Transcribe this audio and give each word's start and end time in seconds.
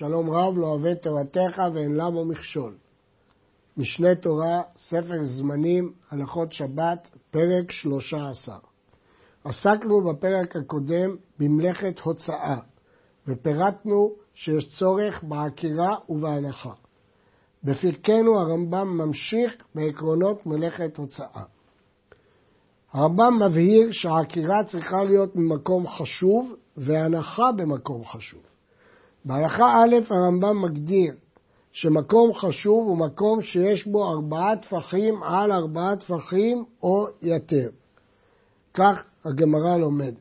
שלום 0.00 0.30
רב 0.30 0.58
לא 0.58 0.66
אוהב 0.66 0.94
תורתך 0.94 1.62
ואין 1.74 1.94
למו 1.94 2.24
מכשול. 2.24 2.74
משנה 3.76 4.14
תורה, 4.14 4.62
ספר 4.76 5.24
זמנים, 5.24 5.92
הלכות 6.10 6.52
שבת, 6.52 7.10
פרק 7.30 7.70
13. 7.70 8.58
עסקנו 9.44 10.04
בפרק 10.04 10.56
הקודם 10.56 11.16
במלאכת 11.38 11.98
הוצאה, 11.98 12.58
ופירטנו 13.28 14.12
שיש 14.34 14.78
צורך 14.78 15.24
בעקירה 15.24 15.96
ובהנחה. 16.08 16.72
בפרקנו 17.64 18.40
הרמב"ם 18.40 18.88
ממשיך 18.88 19.56
בעקרונות 19.74 20.46
מלאכת 20.46 20.96
הוצאה. 20.96 21.42
הרמב"ם 22.92 23.42
מבהיר 23.42 23.92
שהעקירה 23.92 24.64
צריכה 24.64 25.04
להיות 25.04 25.36
ממקום 25.36 25.88
חשוב 25.88 26.54
והנחה 26.76 27.52
במקום 27.52 28.04
חשוב. 28.04 28.42
בהלכה 29.24 29.64
א' 29.64 29.96
הרמב"ם 30.10 30.62
מגדיר 30.62 31.14
שמקום 31.72 32.34
חשוב 32.34 32.86
הוא 32.86 32.98
מקום 32.98 33.42
שיש 33.42 33.86
בו 33.86 34.10
ארבעה 34.10 34.56
טפחים 34.56 35.22
על 35.22 35.52
ארבעה 35.52 35.96
טפחים 35.96 36.64
או 36.82 37.06
יותר. 37.22 37.68
כך 38.74 39.04
הגמרא 39.24 39.76
לומדת. 39.76 40.14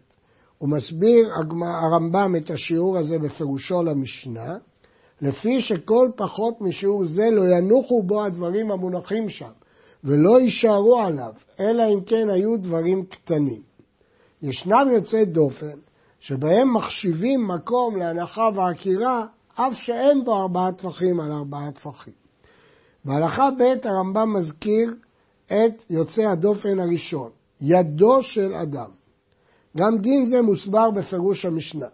הוא 0.58 0.70
מסביר 0.70 1.30
הרמב"ם 1.62 2.36
את 2.38 2.50
השיעור 2.50 2.98
הזה 2.98 3.20
בפירושו 3.20 3.84
למשנה, 3.84 4.58
לפי 5.22 5.62
שכל 5.62 6.10
פחות 6.16 6.62
משיעור 6.62 7.08
זה 7.08 7.30
לא 7.32 7.56
ינוחו 7.58 8.04
בו 8.04 8.26
הדברים 8.26 8.72
המונחים 8.72 9.30
שם, 9.30 9.52
ולא 10.04 10.42
יישארו 10.42 11.00
עליו, 11.00 11.34
אלא 11.60 11.84
אם 11.94 12.02
כן 12.02 12.30
היו 12.30 12.58
דברים 12.58 13.06
קטנים. 13.06 13.62
ישנם 14.42 14.88
יוצאי 14.94 15.26
דופן 15.26 15.80
שבהם 16.20 16.74
מחשיבים 16.74 17.48
מקום 17.48 17.98
להנחה 17.98 18.50
ועקירה 18.56 19.26
אף 19.56 19.74
שאין 19.74 20.24
בו 20.24 20.42
ארבעה 20.42 20.72
טפחים 20.72 21.20
על 21.20 21.32
ארבעה 21.32 21.72
טפחים. 21.72 22.14
בהלכה 23.06 23.50
ב' 23.52 23.88
הרמב"ם 23.88 24.34
מזכיר 24.34 24.94
את 25.46 25.86
יוצא 25.90 26.22
הדופן 26.22 26.80
הראשון, 26.80 27.30
ידו 27.62 28.24
של 28.24 28.54
אדם. 28.54 28.90
גם 29.78 29.98
דין 29.98 30.26
זה 30.26 30.42
מוסבר 30.42 30.92
בפירוש 30.92 31.46
המשנה. 31.46 31.88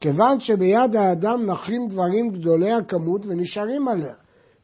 כיוון 0.00 0.40
שביד 0.40 0.96
האדם 0.96 1.46
נחים 1.46 1.88
דברים 1.88 2.30
גדולי 2.30 2.72
הכמות 2.72 3.26
ונשארים 3.26 3.88
עליה, 3.88 4.14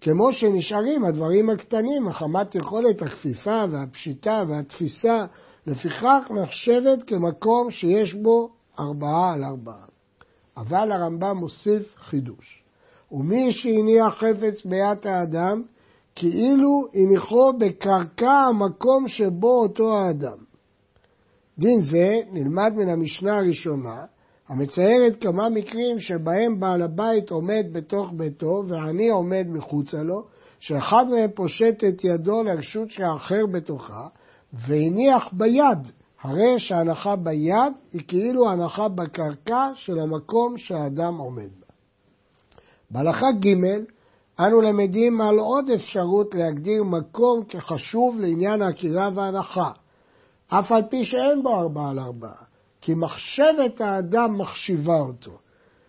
כמו 0.01 0.33
שנשארים 0.33 1.05
הדברים 1.05 1.51
הקטנים, 1.51 2.05
מחמת 2.05 2.55
יכולת 2.55 3.03
הכפיפה 3.03 3.64
והפשיטה 3.70 4.42
והתפיסה, 4.48 5.27
לפיכך 5.67 6.31
נחשבת 6.31 7.03
כמקום 7.07 7.70
שיש 7.70 8.14
בו 8.14 8.51
ארבעה 8.81 9.33
על 9.34 9.45
ארבעה. 9.45 9.84
אבל 10.56 10.92
הרמב"ם 10.92 11.36
מוסיף 11.36 11.97
חידוש. 11.97 12.62
ומי 13.12 13.53
שהניח 13.53 14.14
חפץ 14.14 14.64
ביד 14.64 15.06
האדם, 15.06 15.62
כאילו 16.14 16.86
הניחו 16.95 17.53
בקרקע 17.58 18.33
המקום 18.33 19.08
שבו 19.08 19.62
אותו 19.62 19.98
האדם. 19.98 20.39
דין 21.58 21.83
זה 21.83 22.17
נלמד 22.33 22.73
מן 22.77 22.89
המשנה 22.89 23.39
הראשונה, 23.39 24.05
המציירת 24.48 25.20
כמה 25.20 25.48
מקרים 25.51 25.98
שבהם 25.98 26.61
בעל 26.61 26.83
הבית 26.83 27.31
עומד 27.31 27.64
בתוך 27.73 28.12
ביתו 28.17 28.62
והעני 28.69 29.08
עומד 29.08 29.47
מחוצה 29.48 30.03
לו, 30.03 30.25
שאחד 30.61 31.05
מהם 31.11 31.31
פושט 31.34 31.84
את 31.89 32.05
ידו 32.05 32.42
לרשות 32.42 32.91
שהאחר 32.91 33.47
בתוכה, 33.53 34.08
והניח 34.53 35.33
ביד 35.33 35.91
הרי 36.23 36.59
שההנחה 36.59 37.17
ביד 37.17 37.73
היא 37.93 38.03
כאילו 38.09 38.51
הנחה 38.51 38.89
בקרקע 38.89 39.71
של 39.75 39.99
המקום 39.99 40.59
שהאדם 40.59 41.19
עומד 41.19 41.51
בה. 41.61 41.67
בהלכה 42.91 43.27
ג' 43.33 43.55
אנו 44.41 44.61
למדים 44.61 45.21
על 45.21 45.39
עוד 45.39 45.71
אפשרות 45.71 46.35
להגדיר 46.35 46.85
מקום 46.85 47.45
כחשוב 47.48 48.19
לעניין 48.21 48.63
העקירה 48.63 49.11
וההנחה, 49.15 49.71
אף 50.48 50.73
על 50.73 50.83
פי 50.91 51.05
שאין 51.05 51.42
בו 51.42 51.61
ארבעה 51.61 51.91
על 51.91 51.98
ארבעה, 51.98 52.42
כי 52.80 52.95
מחשבת 52.95 53.80
האדם 53.80 54.39
מחשיבה 54.39 55.01
אותו. 55.01 55.30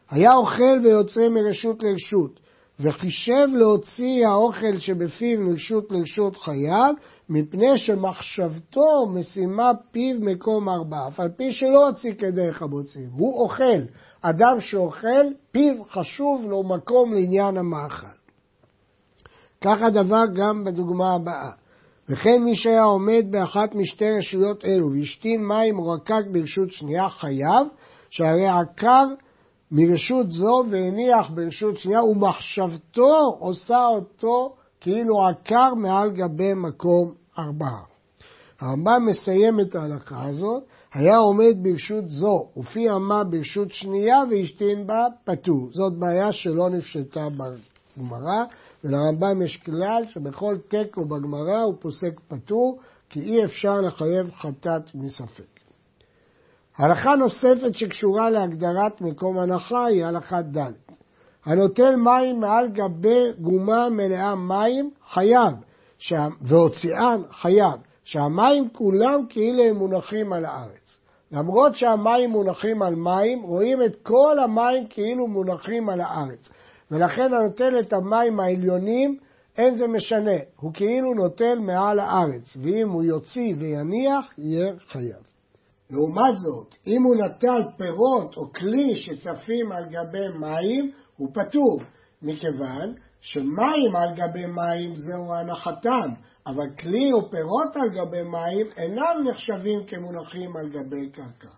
היה 0.10 0.36
אוכל 0.36 0.80
ויוצא 0.84 1.30
מרשות 1.30 1.84
לרשות, 1.84 2.40
וחישב 2.80 3.48
להוציא 3.54 4.28
האוכל 4.28 4.78
שבפיו 4.78 5.42
מרשות 5.42 5.92
לרשות 5.92 6.38
חייו, 6.38 6.94
מפני 7.34 7.78
שמחשבתו 7.78 9.08
משימה 9.14 9.72
פיו 9.92 10.16
מקום 10.22 10.70
ארבעה, 10.70 11.08
אף 11.08 11.20
על 11.20 11.30
פי 11.30 11.52
שלא 11.52 11.88
הוציא 11.88 12.14
כדרך 12.14 12.62
המוציא, 12.62 13.08
הוא 13.12 13.44
אוכל. 13.44 13.82
אדם 14.22 14.60
שאוכל, 14.60 15.26
פיו 15.52 15.84
חשוב 15.84 16.46
לו 16.46 16.64
מקום 16.64 17.14
לעניין 17.14 17.58
המאכל. 17.58 18.08
כך 19.62 19.82
הדבר 19.82 20.24
גם 20.36 20.64
בדוגמה 20.64 21.14
הבאה. 21.14 21.52
וכן 22.10 22.44
מי 22.44 22.56
שהיה 22.56 22.84
עומד 22.84 23.26
באחת 23.30 23.76
משתי 23.76 24.06
רשויות 24.18 24.66
אלו 24.66 24.92
והשתין 24.92 25.48
מים 25.48 25.80
או 25.80 25.90
רקק 25.90 26.24
ברשות 26.32 26.72
שנייה 26.72 27.10
חייב, 27.10 27.68
שהרי 28.10 28.48
עקר 28.48 29.08
מרשות 29.72 30.32
זו 30.32 30.64
והניח 30.70 31.30
ברשות 31.30 31.78
שנייה, 31.78 32.04
ומחשבתו 32.04 33.38
עושה 33.40 33.86
אותו 33.88 34.56
כאילו 34.82 35.28
עקר 35.28 35.74
מעל 35.74 36.12
גבי 36.12 36.54
מקום 36.54 37.21
ארבעה. 37.40 37.84
הרמב"ם 38.60 39.06
מסיים 39.06 39.60
את 39.60 39.76
ההלכה 39.76 40.26
הזאת, 40.26 40.64
היה 40.94 41.18
עומד 41.18 41.56
ברשות 41.62 42.10
זו 42.10 42.48
ופי 42.58 42.92
אמה 42.92 43.24
ברשות 43.24 43.72
שנייה 43.72 44.18
והשתין 44.32 44.88
בה 44.88 45.06
פטור. 45.24 45.70
זאת 45.72 45.94
בעיה 45.94 46.32
שלא 46.32 46.70
נפשטה 46.70 47.28
בגמרא, 47.30 48.44
ולרמב"ם 48.84 49.42
יש 49.42 49.58
כלל 49.58 50.04
שבכל 50.14 50.58
תיקו 50.68 51.06
בגמרא 51.06 51.62
הוא 51.62 51.76
פוסק 51.80 52.20
פטור, 52.28 52.80
כי 53.10 53.20
אי 53.20 53.46
אפשר 53.46 53.82
לחייב 53.82 54.32
חטאת 54.32 54.96
מספק. 54.96 55.60
הלכה 56.78 57.16
נוספת 57.16 57.76
שקשורה 57.76 58.30
להגדרת 58.30 59.02
מקום 59.02 59.40
הנחה 59.40 59.86
היא 59.86 60.06
הלכה 60.06 60.42
ד'. 60.42 60.72
הנוטל 61.46 61.96
מים 61.96 62.40
מעל 62.40 62.68
גבי 62.68 63.24
גומה 63.40 63.90
מלאה 63.90 64.36
מים 64.36 64.92
חייב, 65.14 65.54
שה... 66.02 66.28
והוציאן 66.42 67.22
חייב, 67.32 67.80
שהמים 68.04 68.70
כולם 68.70 69.26
כאילו 69.30 69.64
הם 69.64 69.76
מונחים 69.76 70.34
על 70.34 70.46
הארץ. 70.46 70.98
למרות 71.32 71.76
שהמים 71.76 72.30
מונחים 72.30 72.82
על 72.82 72.96
מים, 72.96 73.42
רואים 73.42 73.82
את 73.86 73.96
כל 74.04 74.40
המים 74.44 74.88
כאילו 74.90 75.28
מונחים 75.28 75.90
על 75.90 76.02
הארץ. 76.02 76.50
ולכן 76.92 77.34
הנוטל 77.34 77.80
את 77.80 77.94
המים 77.94 78.40
העליונים, 78.40 79.18
אין 79.58 79.76
זה 79.76 79.88
משנה, 79.88 80.38
הוא 80.60 80.74
כאילו 80.74 81.14
נוטל 81.14 81.60
מעל 81.60 82.00
הארץ, 82.00 82.58
ואם 82.62 82.90
הוא 82.90 83.04
יוציא 83.04 83.56
ויניח, 83.58 84.34
יהיה 84.38 84.74
חייב. 84.88 85.24
לעומת 85.90 86.38
זאת, 86.38 86.76
אם 86.88 87.04
הוא 87.04 87.16
נטל 87.16 87.64
פירות 87.78 88.38
או 88.38 88.54
כלי 88.54 88.96
שצפים 88.96 89.72
על 89.72 89.84
גבי 89.86 90.38
מים, 90.40 90.92
הוא 91.18 91.30
פטור, 91.34 91.82
מכיוון 92.22 92.94
שמים 93.22 93.96
על 93.96 94.16
גבי 94.16 94.46
מים 94.46 94.96
זהו 94.96 95.34
הנחתם, 95.34 96.10
אבל 96.48 96.76
כלי 96.80 97.10
או 97.14 97.32
פירות 97.32 97.76
על 97.76 97.90
גבי 97.90 98.24
מים 98.24 98.68
אינם 98.78 99.28
נחשבים 99.30 99.86
כמונחים 99.88 100.58
על 100.58 100.70
גבי 100.70 101.10
קרקע. 101.10 101.50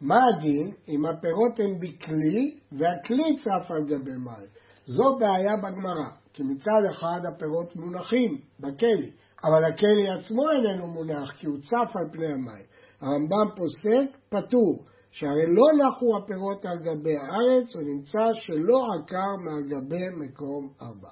מה 0.00 0.16
הדין 0.26 0.72
אם 0.88 1.06
הפירות 1.06 1.60
הם 1.60 1.78
בכלי 1.80 2.58
והכלי 2.72 3.36
צף 3.36 3.70
על 3.70 3.84
גבי 3.84 4.10
מים? 4.10 4.48
זו 4.86 5.18
בעיה 5.18 5.56
בגמרא, 5.56 6.10
כי 6.32 6.42
מצד 6.42 6.80
אחד 6.90 7.20
הפירות 7.28 7.76
מונחים 7.76 8.38
בכלי, 8.60 9.10
אבל 9.44 9.64
הכלי 9.64 10.08
עצמו 10.08 10.50
איננו 10.50 10.86
מונח 10.86 11.32
כי 11.32 11.46
הוא 11.46 11.58
צף 11.58 11.96
על 11.96 12.12
פני 12.12 12.26
המים. 12.26 12.64
הרמב"ם 13.00 13.48
פוסק 13.56 14.16
פטור, 14.28 14.84
שהרי 15.10 15.46
לא 15.46 15.64
נחו 15.78 16.16
הפירות 16.16 16.66
על 16.66 16.78
גבי 16.78 17.16
הארץ, 17.16 17.76
ונמצא 17.76 18.32
שלא 18.32 18.86
עקר 18.98 19.36
מעל 19.44 19.62
גבי 19.62 20.08
מקום 20.16 20.72
ארבע. 20.82 21.10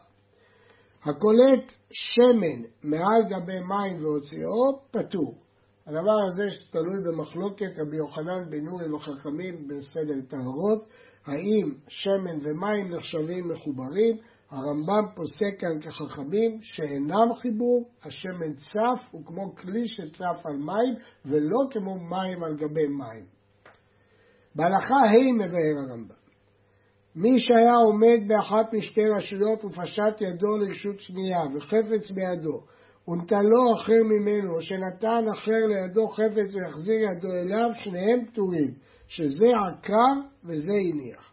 הקולט 1.05 1.73
שמן 1.91 2.63
מעל 2.83 3.23
גבי 3.29 3.61
מים 3.61 4.05
והוציאו, 4.05 4.79
פטור. 4.91 5.35
הדבר 5.87 6.17
הזה 6.29 6.45
תלוי 6.71 7.03
במחלוקת 7.05 7.71
רבי 7.79 7.97
יוחנן 7.97 8.51
בן 8.51 8.65
נורי 8.65 8.93
וחכמים 8.93 9.69
בסדר 9.69 10.21
טהרות, 10.29 10.89
האם 11.27 11.75
שמן 11.89 12.39
ומים 12.43 12.95
נחשבים 12.95 13.49
מחוברים, 13.49 14.17
הרמב"ם 14.51 15.05
פוסק 15.15 15.61
כאן 15.61 15.81
כחכמים 15.81 16.59
שאינם 16.63 17.35
חיבור, 17.41 17.91
השמן 18.05 18.55
צף 18.55 19.09
הוא 19.11 19.27
כמו 19.27 19.55
כלי 19.55 19.89
שצף 19.89 20.41
על 20.45 20.57
מים 20.57 20.95
ולא 21.27 21.59
כמו 21.71 21.95
מים 21.95 22.45
על 22.45 22.57
גבי 22.57 22.87
מים. 22.87 23.36
בהלכה 24.57 24.95
ה' 24.95 25.33
מבאר 25.33 25.77
הרמב"ם 25.89 26.15
מי 27.17 27.41
שהיה 27.41 27.75
עומד 27.75 28.29
באחת 28.29 28.73
משתי 28.73 29.09
רשויות 29.17 29.65
ופשט 29.65 30.21
ידו 30.21 30.57
לרשות 30.57 31.01
שנייה 31.01 31.39
וחפץ 31.55 32.11
בידו 32.11 32.61
ונטלו 33.09 33.75
אחר 33.77 34.03
ממנו 34.05 34.55
או 34.55 34.61
שנתן 34.61 35.25
אחר 35.33 35.67
לידו 35.67 36.09
חפץ 36.09 36.55
ויחזיר 36.55 37.01
ידו 37.01 37.33
אליו 37.33 37.71
שניהם 37.75 38.27
פטורים 38.27 38.75
שזה 39.09 39.47
עקר 39.47 40.21
וזה 40.45 40.73
הניח. 40.73 41.33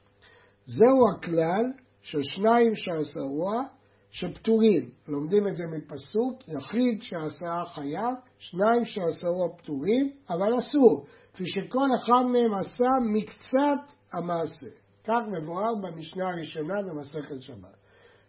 זהו 0.66 1.10
הכלל 1.16 1.66
של 2.02 2.24
שניים 2.24 2.76
שעשרוה 2.76 3.64
שפטורים. 4.12 4.90
לומדים 5.08 5.48
את 5.48 5.56
זה 5.56 5.64
מפסוק, 5.66 6.48
יחיד 6.48 7.02
שעשרה 7.02 7.66
חייב, 7.66 8.14
שניים 8.40 8.86
שעשרוה 8.86 9.50
פטורים, 9.58 10.12
אבל 10.30 10.58
אסור, 10.58 11.06
כפי 11.34 11.44
שכל 11.48 11.88
אחד 11.96 12.24
מהם 12.26 12.54
עשה 12.54 12.90
מקצת 13.14 13.96
המעשה. 14.14 14.68
כך 15.04 15.20
מבואר 15.32 15.76
במשנה 15.82 16.26
הראשונה 16.30 16.74
במסכת 16.82 17.42
שבת. 17.42 17.78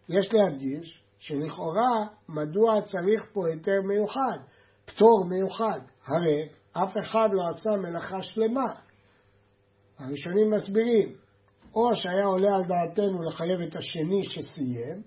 יש 0.09 0.33
להדגיש 0.33 1.03
שלכאורה 1.19 2.07
מדוע 2.29 2.81
צריך 2.81 3.25
פה 3.33 3.47
היתר 3.47 3.81
מיוחד, 3.87 4.37
פטור 4.85 5.25
מיוחד, 5.25 5.79
הרי 6.05 6.49
אף 6.71 6.93
אחד 6.99 7.29
לא 7.31 7.43
עשה 7.49 7.81
מלאכה 7.81 8.21
שלמה. 8.21 8.73
הראשונים 9.99 10.51
מסבירים, 10.51 11.15
או 11.75 11.95
שהיה 11.95 12.25
עולה 12.25 12.49
על 12.55 12.63
דעתנו 12.63 13.23
לחייב 13.23 13.61
את 13.61 13.75
השני 13.75 14.23
שסיים, 14.23 15.01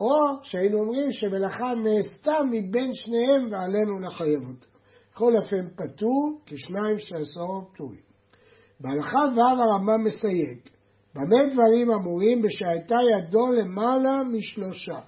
או 0.00 0.42
שהיינו 0.42 0.78
אומרים 0.78 1.12
שמלאכה 1.12 1.74
נעשתה 1.74 2.32
מבין 2.50 2.90
שניהם 2.94 3.52
ועלינו 3.52 4.00
לחייב 4.00 4.42
אותה. 4.48 4.71
בכל 5.12 5.32
אופן 5.36 5.68
פטור 5.68 6.40
כשניים 6.46 6.98
שעשור 6.98 7.70
פטורים. 7.72 8.00
בהלכה 8.80 9.18
ו' 9.36 9.62
הרמב"ם 9.62 10.04
מסייג, 10.04 10.58
במה 11.14 11.52
דברים 11.52 11.90
אמורים 11.90 12.42
בשהייתה 12.42 12.94
ידו 13.12 13.52
למעלה 13.52 14.22
משלושה. 14.24 14.98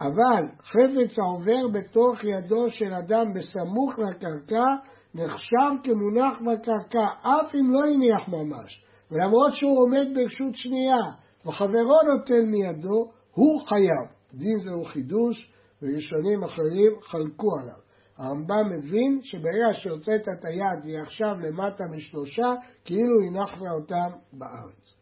אבל 0.00 0.44
חפץ 0.62 1.18
העובר 1.18 1.68
בתוך 1.72 2.24
ידו 2.24 2.70
של 2.70 2.94
אדם 2.94 3.24
בסמוך 3.34 3.98
לקרקע 3.98 4.66
נחשב 5.14 5.72
כמונח 5.84 6.38
בקרקע, 6.38 7.06
אף 7.22 7.54
אם 7.54 7.72
לא 7.72 7.84
הניח 7.84 8.28
ממש. 8.28 8.84
ולמרות 9.10 9.54
שהוא 9.54 9.82
עומד 9.82 10.06
ברשות 10.14 10.54
שנייה 10.54 11.02
וחברו 11.46 11.98
נותן 12.14 12.50
מידו, 12.50 13.10
הוא 13.34 13.66
חייב. 13.66 14.20
דין 14.34 14.58
זהו 14.58 14.84
חידוש, 14.84 15.52
וראשונים 15.82 16.44
אחרים 16.44 16.92
חלקו 17.02 17.58
עליו. 17.60 17.89
הרמב"ם 18.20 18.78
מבין 18.78 19.20
שברגע 19.22 19.72
שהוצאת 19.72 20.22
את 20.22 20.44
היד 20.44 20.84
והיא 20.84 20.98
עכשיו 20.98 21.34
למטה 21.40 21.84
משלושה, 21.90 22.54
כאילו 22.84 23.20
הנחת 23.26 23.58
אותם 23.80 24.10
בארץ. 24.32 24.94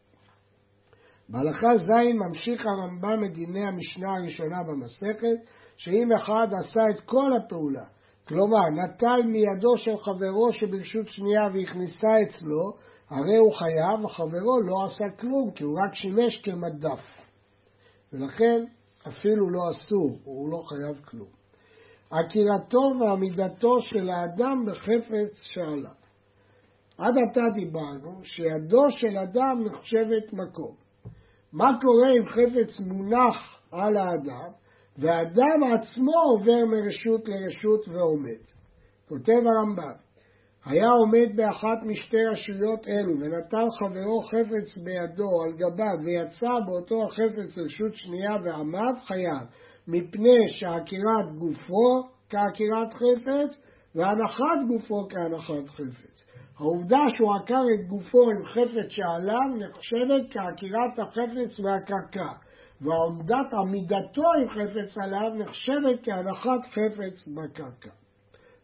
בהלכה 1.29 1.77
ז' 1.77 2.13
ממשיך 2.13 2.65
הרמב"ם 2.65 3.23
את 3.25 3.33
דיני 3.33 3.65
המשנה 3.65 4.15
הראשונה 4.15 4.57
במסכת, 4.67 5.51
שאם 5.77 6.11
אחד 6.11 6.47
עשה 6.59 6.81
את 6.95 6.99
כל 7.05 7.33
הפעולה, 7.37 7.85
כלומר 8.27 8.69
נטל 8.69 9.21
מידו 9.25 9.77
של 9.77 9.97
חברו 9.97 10.53
שברשות 10.53 11.07
שנייה 11.07 11.41
והכניסה 11.53 12.21
אצלו, 12.23 12.73
הרי 13.09 13.37
הוא 13.37 13.53
חייב, 13.53 14.05
וחברו 14.05 14.59
לא 14.61 14.85
עשה 14.85 15.17
כלום, 15.19 15.51
כי 15.55 15.63
הוא 15.63 15.79
רק 15.85 15.93
שימש 15.93 16.41
כמדף. 16.43 17.03
ולכן 18.13 18.63
אפילו 19.07 19.49
לא 19.49 19.61
אסור, 19.71 20.19
הוא 20.23 20.51
לא 20.51 20.61
חייב 20.69 21.05
כלום. 21.05 21.39
עקירתו 22.09 22.91
ועמידתו 22.99 23.81
של 23.81 24.09
האדם 24.09 24.65
בחפץ 24.65 25.33
שעלה. 25.33 25.91
עד 26.97 27.13
עתה 27.17 27.49
דיברנו 27.55 28.19
שידו 28.23 28.89
של 28.89 29.17
אדם 29.17 29.65
נחשבת 29.65 30.33
מקום. 30.33 30.75
מה 31.53 31.77
קורה 31.81 32.09
אם 32.19 32.25
חפץ 32.25 32.79
מונח 32.87 33.35
על 33.71 33.97
האדם 33.97 34.51
והאדם 34.97 35.63
עצמו 35.63 36.19
עובר 36.31 36.65
מרשות 36.65 37.27
לרשות 37.27 37.87
ועומד? 37.87 38.43
כותב 39.09 39.41
הרמב"ם, 39.45 40.09
היה 40.65 40.87
עומד 40.87 41.35
באחת 41.35 41.83
משתי 41.85 42.25
רשויות 42.31 42.87
אלו 42.87 43.19
ונטל 43.19 43.67
חברו 43.79 44.21
חפץ 44.23 44.77
בידו 44.83 45.29
על 45.43 45.51
גביו 45.51 46.05
ויצא 46.05 46.65
באותו 46.65 47.03
החפץ 47.05 47.57
לרשות 47.57 47.93
שנייה 47.93 48.35
ועמד 48.43 48.93
חייב 49.07 49.47
מפני 49.91 50.47
שעקירת 50.47 51.31
גופו 51.37 52.09
כעקירת 52.29 52.93
חפץ 52.93 53.61
והנחת 53.95 54.59
גופו 54.67 55.07
כהנחת 55.09 55.69
חפץ. 55.69 56.25
העובדה 56.59 56.99
שהוא 57.15 57.35
עקר 57.35 57.63
את 57.73 57.87
גופו 57.87 58.29
עם 58.29 58.45
חפץ 58.45 58.89
שעליו 58.89 59.47
נחשבת 59.59 60.33
כעקירת 60.33 60.99
החפץ 60.99 61.59
מהקרקע 61.59 62.31
ועומדת 62.81 63.53
עמידתו 63.53 64.27
עם 64.41 64.49
חפץ 64.49 64.97
עליו 64.97 65.29
נחשבת 65.35 66.03
כהנחת 66.03 66.65
חפץ 66.65 67.27
בקרקע. 67.27 67.89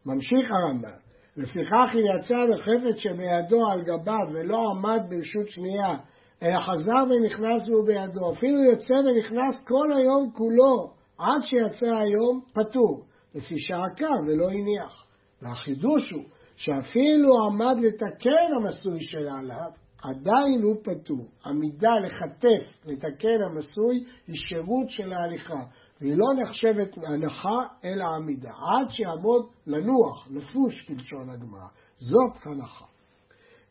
ממשיך 0.05 0.51
הרמב"ם 0.51 1.05
לפיכך 1.37 1.91
אם 1.93 2.19
יצא 2.19 2.35
בחפץ 2.53 2.97
שבידו 2.97 3.65
על 3.71 3.81
גביו 3.83 4.27
ולא 4.33 4.59
עמד 4.71 5.01
ברשות 5.09 5.49
שנייה, 5.49 5.97
אלא 6.43 6.59
חזר 6.59 7.03
ונכנס 7.09 7.69
והוא 7.69 7.87
בידו, 7.87 8.31
אפילו 8.31 8.63
יוצא 8.63 8.93
ונכנס 8.93 9.63
כל 9.67 9.93
היום 9.97 10.31
כולו, 10.33 10.94
עד 11.17 11.43
שיצא 11.43 11.97
היום 11.97 12.41
פטור, 12.53 13.05
לפי 13.35 13.55
שעקר 13.57 14.13
ולא 14.27 14.49
הניח. 14.49 15.05
והחידוש 15.41 16.11
הוא 16.11 16.23
שאפילו 16.55 17.45
עמד 17.47 17.75
לתקן 17.81 18.49
המסוי 18.59 19.01
שלעליו, 19.01 19.71
עדיין 20.03 20.61
הוא 20.63 20.75
פטור. 20.83 21.27
עמידה 21.45 21.99
לחטף, 21.99 22.85
לתקן 22.85 23.37
המסוי, 23.49 24.05
היא 24.27 24.35
שירות 24.35 24.89
של 24.89 25.13
ההליכה. 25.13 25.63
והיא 26.01 26.17
לא 26.17 26.41
נחשבת 26.41 26.97
הנחה, 26.97 27.59
אלא 27.83 28.05
עמידה, 28.15 28.49
עד 28.49 28.89
שיעמוד 28.89 29.45
לנוח, 29.67 30.27
לפוש 30.31 30.85
כלשון 30.87 31.29
הגמרא. 31.29 31.67
זאת 31.95 32.45
הנחה. 32.45 32.85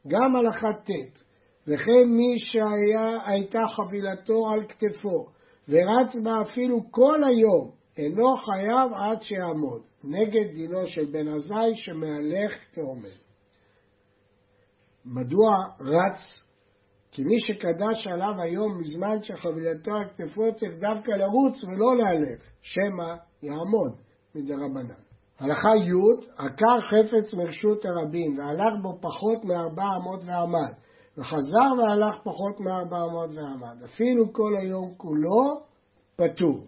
גם 0.08 0.36
הלכה 0.36 0.72
ט', 0.72 1.18
וכן 1.66 2.04
מי 2.08 2.38
שהייתה 2.38 3.60
חבילתו 3.76 4.40
על 4.52 4.66
כתפו, 4.68 5.26
ורץ 5.68 6.16
בה 6.24 6.42
אפילו 6.42 6.80
כל 6.90 7.18
היום, 7.28 7.70
אינו 7.96 8.36
חייב 8.36 8.92
עד 8.94 9.22
שיעמוד, 9.22 9.82
נגד 10.04 10.54
דינו 10.54 10.86
של 10.86 11.04
בן 11.04 11.28
עזאי 11.28 11.76
שמהלך 11.76 12.52
כעומד. 12.74 13.18
מדוע 15.04 15.48
רץ 15.80 16.40
כי 17.10 17.24
מי 17.24 17.40
שקדש 17.40 18.06
עליו 18.06 18.32
היום 18.42 18.80
מזמן 18.80 19.22
שחבילתו 19.22 19.90
על 19.90 20.08
כתפו 20.16 20.54
צריך 20.54 20.74
דווקא 20.74 21.10
לרוץ 21.10 21.64
ולא 21.64 21.96
להלך, 21.96 22.42
שמא 22.62 23.14
יעמוד 23.42 23.92
מדרבנן. 24.34 25.04
הלכה 25.38 25.76
י' 25.76 26.26
עקר 26.36 26.80
חפץ 26.90 27.34
מרשות 27.34 27.84
הרבים 27.84 28.38
והלך 28.38 28.82
בו 28.82 28.98
פחות 29.00 29.44
מארבע 29.44 29.84
אמות 29.96 30.20
ועמד 30.26 30.72
וחזר 31.18 31.72
והלך 31.78 32.14
פחות 32.24 32.60
מארבע 32.60 33.04
אמות 33.04 33.30
ועמד 33.34 33.82
אפילו 33.84 34.32
כל 34.32 34.56
היום 34.60 34.94
כולו 34.96 35.60
פטור. 36.16 36.66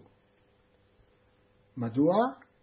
מדוע? 1.77 2.15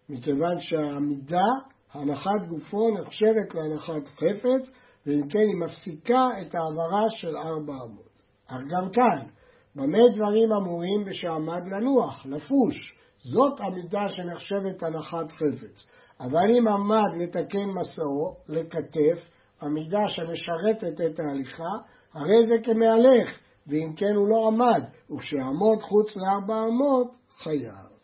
מכיוון 0.09 0.59
שהעמידה, 0.59 1.47
הנחת 1.93 2.47
גופו 2.49 2.89
נחשבת 2.89 3.55
להנחת 3.55 4.07
חפץ 4.07 4.71
ואם 5.05 5.27
כן 5.29 5.39
היא 5.39 5.61
מפסיקה 5.65 6.23
את 6.41 6.55
העברה 6.55 7.03
של 7.09 7.37
ארבע 7.37 7.73
אמות. 7.73 8.21
אך 8.47 8.61
גם 8.69 8.89
כאן, 8.93 9.27
במה 9.75 10.09
דברים 10.15 10.51
אמורים 10.51 11.05
בשעמד 11.05 11.61
לנוח, 11.71 12.25
לפוש? 12.25 12.93
זאת 13.17 13.59
עמידה 13.59 14.09
שנחשבת 14.09 14.83
הנחת 14.83 15.31
חפץ. 15.31 15.87
אבל 16.19 16.51
אם 16.57 16.67
עמד 16.67 17.21
לתקן 17.21 17.65
מסעו, 17.65 18.35
לכתף, 18.49 19.34
עמידה 19.61 20.07
שמשרתת 20.07 21.01
את 21.05 21.19
ההליכה, 21.19 21.73
הרי 22.13 22.45
זה 22.45 22.55
כמהלך, 22.63 23.39
ואם 23.67 23.93
כן 23.97 24.15
הוא 24.15 24.27
לא 24.27 24.47
עמד, 24.47 24.83
וכשיעמוד 25.11 25.81
חוץ 25.81 26.15
לארבע 26.15 26.61
אמות, 26.61 27.15
חייב. 27.37 27.95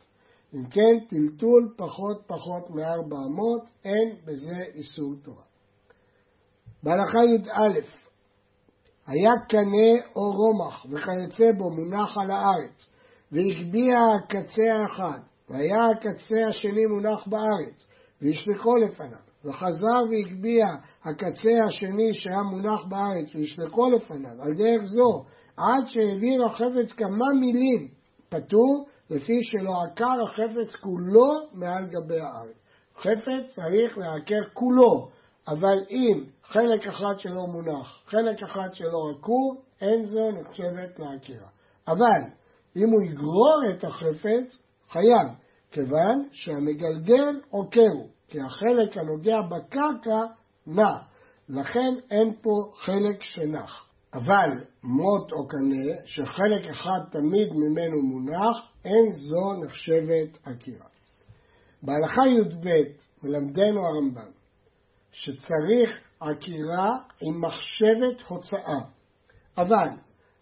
אם 0.53 0.65
כן, 0.69 0.99
טלטול 1.09 1.73
פחות 1.77 2.23
פחות 2.27 2.69
מארבע 2.69 3.17
אמות, 3.17 3.61
אין 3.85 4.15
בזה 4.25 4.57
איסור 4.75 5.13
תורה. 5.23 5.43
בהלכה 6.83 7.19
י"א 7.25 7.81
היה 9.07 9.31
קנה 9.49 10.07
או 10.15 10.31
רומח 10.31 10.85
וכיוצא 10.85 11.51
בו 11.57 11.69
מונח 11.69 12.17
על 12.17 12.31
הארץ 12.31 12.89
והגביה 13.31 13.99
הקצה 14.19 14.63
האחד 14.81 15.19
והיה 15.49 15.85
הקצה 15.85 16.47
השני 16.49 16.85
מונח 16.85 17.27
בארץ 17.27 17.87
וישלחו 18.21 18.75
לפניו 18.75 19.30
וחזר 19.45 20.01
והגביה 20.11 20.67
הקצה 21.03 21.49
השני 21.67 22.13
שהיה 22.13 22.41
מונח 22.41 22.85
בארץ 22.89 23.35
וישלחו 23.35 23.91
לפניו 23.91 24.41
על 24.41 24.53
דרך 24.53 24.83
זו 24.83 25.23
עד 25.57 25.87
שהעביר 25.87 26.45
החפץ 26.45 26.93
כמה 26.97 27.25
מילים 27.39 27.87
פטור 28.29 28.85
לפי 29.09 29.37
שלא 29.41 29.73
עקר 29.83 30.23
החפץ 30.23 30.75
כולו 30.75 31.31
מעל 31.53 31.85
גבי 31.85 32.19
הארץ. 32.19 32.55
חפץ 32.95 33.55
צריך 33.55 33.97
לעקר 33.97 34.49
כולו 34.53 35.09
אבל 35.47 35.77
אם 35.89 36.23
חלק 36.43 36.87
אחד 36.87 37.19
שלו 37.19 37.47
מונח, 37.47 38.03
חלק 38.05 38.43
אחד 38.43 38.73
שלו 38.73 39.09
עקור, 39.09 39.61
אין 39.81 40.05
זו 40.05 40.31
נחשבת 40.31 40.99
לעקירה. 40.99 41.47
אבל 41.87 42.21
אם 42.75 42.89
הוא 42.89 43.01
יגרור 43.03 43.59
את 43.73 43.83
החפץ, 43.83 44.57
חייב, 44.87 45.27
כיוון 45.71 46.27
שהמגלגל 46.31 47.39
עוקרו, 47.49 48.07
כי 48.31 48.37
החלק 48.41 48.97
הנוגע 48.97 49.35
בקרקע 49.41 50.19
נע, 50.67 50.97
לכן 51.49 51.93
אין 52.11 52.33
פה 52.41 52.71
חלק 52.75 53.21
שנח. 53.21 53.87
אבל 54.13 54.49
מוט 54.83 55.31
או 55.31 55.47
קנה, 55.47 56.05
שחלק 56.05 56.69
אחד 56.69 56.99
תמיד 57.11 57.53
ממנו 57.53 58.01
מונח, 58.01 58.71
אין 58.85 59.13
זו 59.13 59.63
נחשבת 59.63 60.37
עקירה. 60.45 60.85
בהלכה 61.83 62.21
י"ב 62.27 62.69
מלמדנו 63.23 63.85
הרמב"ם 63.85 64.31
שצריך 65.11 65.91
עקירה 66.19 66.89
עם 67.21 67.41
מחשבת 67.41 68.21
הוצאה, 68.27 68.81
אבל 69.57 69.89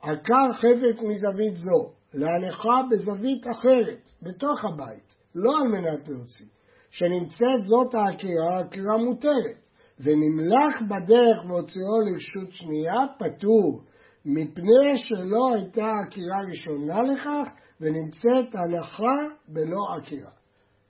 עקר 0.01 0.53
חפץ 0.53 1.03
מזווית 1.03 1.55
זו 1.55 1.91
להנחה 2.13 2.81
בזווית 2.91 3.45
אחרת, 3.47 4.09
בתוך 4.21 4.65
הבית, 4.65 5.15
לא 5.35 5.51
על 5.61 5.67
מנת 5.67 6.07
להוציא, 6.07 6.45
שנמצאת 6.91 7.65
זאת 7.65 7.95
העקירה, 7.95 8.57
העקירה 8.57 8.97
מותרת, 8.97 9.69
ונמלח 9.99 10.75
בדרך 10.89 11.45
והוציאו 11.47 12.01
לרשות 12.05 12.53
שנייה, 12.53 12.97
פטור, 13.19 13.81
מפני 14.25 14.97
שלא 14.97 15.55
הייתה 15.55 15.85
עקירה 16.05 16.37
ראשונה 16.49 17.01
לכך, 17.01 17.51
ונמצאת 17.81 18.55
הנחה 18.55 19.35
בלא 19.47 19.81
עקירה. 19.97 20.31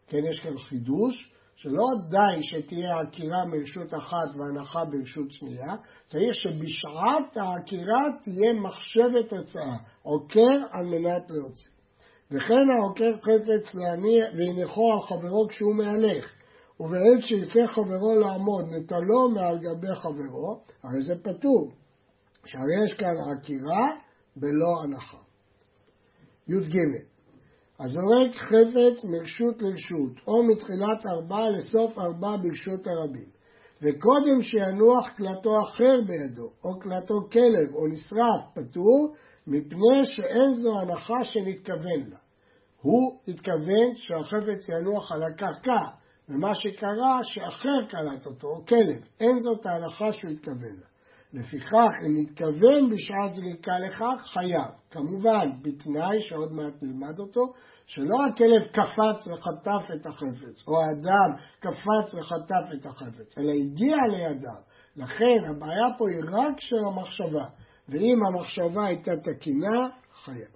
כן, 0.08 0.26
יש 0.26 0.40
כאן 0.40 0.58
חידוש, 0.58 1.34
שלא 1.56 1.86
די 2.10 2.44
שתהיה 2.44 3.00
עקירה 3.08 3.46
מרשות 3.46 3.94
אחת 3.94 4.36
והנחה 4.36 4.86
ברשות 4.86 5.32
שנייה, 5.32 5.76
צריך 6.06 6.34
שבשעת 6.34 7.38
העקירה 7.38 8.04
תהיה 8.24 8.54
מחשבת 8.54 9.32
הוצאה, 9.32 9.78
עוקר 10.02 10.58
על 10.72 10.86
מנת 10.86 11.30
להוציא. 11.30 11.79
וכן 12.32 12.70
העוקר 12.70 13.14
חפץ 13.22 13.76
להניח 13.76 14.28
והניחו 14.38 14.92
על 14.94 15.08
חברו 15.08 15.48
כשהוא 15.50 15.76
מהלך, 15.76 16.34
ובעת 16.80 17.24
שירצה 17.24 17.74
חברו 17.74 18.20
לעמוד 18.20 18.66
נטלו 18.70 19.30
מעל 19.34 19.58
גבי 19.58 19.96
חברו, 19.96 20.60
הרי 20.84 21.02
זה 21.02 21.14
פטור. 21.24 21.72
שהרי 22.46 22.86
יש 22.86 22.94
כאן 22.94 23.16
עקירה 23.32 23.88
בלא 24.36 24.84
הנחה. 24.84 25.18
י"ג 26.48 26.78
הזורק 27.80 28.36
חפץ 28.36 29.06
מרשות 29.06 29.62
לרשות, 29.62 30.28
או 30.28 30.44
מתחילת 30.44 31.06
ארבע 31.08 31.50
לסוף 31.50 32.00
ארבע 32.00 32.38
ברשות 32.44 32.88
הרבים, 32.88 33.30
וקודם 33.82 34.42
שינוח 34.42 35.10
קלטו 35.18 35.50
אחר 35.64 36.00
בידו, 36.08 36.50
או 36.64 36.80
קלטו 36.80 37.16
כלב, 37.32 37.76
או 37.76 37.88
נשרף, 37.88 38.42
פטור, 38.54 39.16
מפני 39.48 40.06
שאין 40.06 40.56
זו 40.56 40.80
הנחה 40.80 41.24
שנתכוון 41.24 42.10
לה. 42.10 42.18
הוא 42.82 43.20
התכוון 43.28 43.96
שהחפץ 43.96 44.70
ינוח 44.70 45.12
על 45.12 45.24
הקרקע, 45.24 45.80
ומה 46.30 46.56
שקרה 46.56 47.20
שאחר 47.24 47.86
קלט 47.90 48.26
אותו, 48.26 48.48
או 48.48 48.66
כלב, 48.66 49.04
אין 49.20 49.40
זאת 49.40 49.66
ההנחה 49.66 50.14
שהוא 50.14 50.32
התכוון 50.32 50.76
לה. 50.80 50.90
לפיכך, 51.34 51.92
אם 52.06 52.16
נתכוון 52.16 52.90
בשעת 52.90 53.36
זריקה 53.36 53.72
לכך, 53.88 54.26
חייב. 54.34 54.72
כמובן, 54.92 55.50
בתנאי 55.62 56.22
שעוד 56.22 56.52
מעט 56.52 56.84
נלמד 56.84 57.20
אותו, 57.20 57.42
שלא 57.86 58.26
הכלב 58.26 58.68
קפץ 58.68 59.28
וחטף 59.28 59.92
את 59.96 60.06
החפץ, 60.06 60.68
או 60.68 60.82
האדם 60.82 61.44
קפץ 61.60 62.14
וחטף 62.18 62.74
את 62.74 62.86
החפץ, 62.86 63.38
אלא 63.38 63.52
הגיע 63.52 63.96
לידיו. 64.12 64.62
לכן 64.96 65.38
הבעיה 65.50 65.88
פה 65.98 66.06
היא 66.10 66.20
רק 66.32 66.60
של 66.60 66.78
המחשבה, 66.88 67.46
ואם 67.92 68.20
המחשבה 68.26 68.86
הייתה 68.86 69.12
תקינה, 69.18 69.88
חייב. 70.24 70.48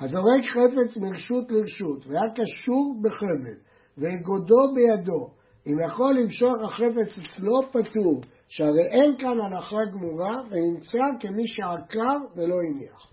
הזורק 0.00 0.44
חפץ 0.52 0.96
מרשות 0.96 1.50
לרשות, 1.50 2.06
והיה 2.06 2.34
קשור 2.34 2.96
בחבל, 3.02 3.58
ואגודו 3.98 4.74
בידו, 4.74 5.30
אם 5.66 5.76
יכול 5.86 6.14
למשוך 6.14 6.54
החפץ 6.64 7.18
אצלו 7.18 7.62
פטור, 7.70 8.20
שהרי 8.48 8.86
אין 8.90 9.18
כאן 9.18 9.40
הנחה 9.40 9.84
גמורה, 9.92 10.40
ונמצא 10.50 10.98
כמי 11.20 11.46
שעקר 11.46 12.16
ולא 12.36 12.56
הניח. 12.60 13.12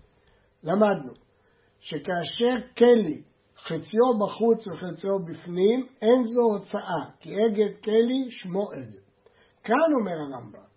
למדנו 0.64 1.12
שכאשר 1.80 2.54
כלי 2.78 3.22
חציו 3.58 4.18
בחוץ 4.20 4.66
וחציו 4.66 5.18
בפנים, 5.24 5.86
אין 6.02 6.24
זו 6.24 6.40
הוצאה, 6.52 7.10
כי 7.20 7.34
אגד 7.46 7.82
כלי 7.84 8.30
שמו 8.30 8.72
אגד. 8.72 9.00
כאן 9.64 9.94
אומר 10.00 10.12
הרמב"ם, 10.12 10.67